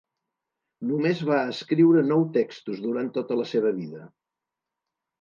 [0.91, 4.07] Només va escriure nou textos durant tota la seva vida.